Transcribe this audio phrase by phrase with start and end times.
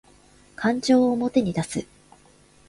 [0.55, 1.85] 感情を表に出す